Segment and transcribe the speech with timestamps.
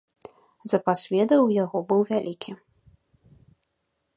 [0.71, 2.51] Запас ведаў у яго быў вялікі.